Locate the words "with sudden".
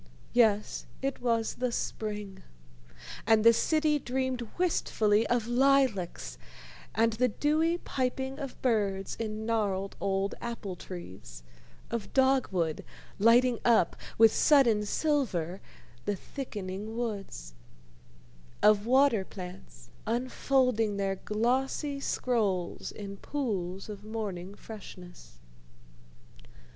14.17-14.87